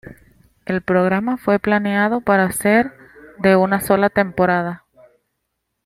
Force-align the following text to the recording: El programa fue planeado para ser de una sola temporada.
El 0.65 0.81
programa 0.81 1.37
fue 1.37 1.59
planeado 1.59 2.21
para 2.21 2.51
ser 2.51 2.91
de 3.37 3.55
una 3.55 3.81
sola 3.81 4.09
temporada. 4.09 4.83